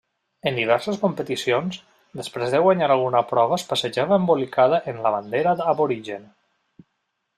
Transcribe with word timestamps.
En 0.51 0.55
diverses 0.59 0.95
competicions, 1.01 1.77
després 2.21 2.55
de 2.55 2.61
guanyar 2.67 2.89
alguna 2.95 3.21
prova 3.33 3.59
es 3.61 3.67
passejava 3.75 4.19
embolicada 4.23 4.81
en 4.93 5.03
la 5.05 5.13
bandera 5.17 5.55
aborigen. 5.75 6.27